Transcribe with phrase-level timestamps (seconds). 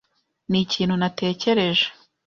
[0.49, 1.85] Ni ikintu natekereje.